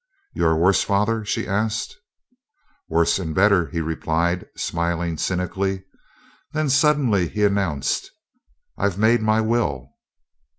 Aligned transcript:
"You 0.33 0.47
are 0.47 0.55
worse, 0.57 0.81
father?" 0.81 1.23
she 1.23 1.47
asked. 1.47 1.95
"Worse 2.89 3.19
and 3.19 3.35
better," 3.35 3.67
he 3.69 3.81
replied, 3.81 4.47
smiling 4.57 5.15
cynically. 5.17 5.83
Then 6.53 6.69
suddenly 6.71 7.27
he 7.27 7.43
announced: 7.43 8.09
"I've 8.79 8.97
made 8.97 9.21
my 9.21 9.41
will." 9.41 9.91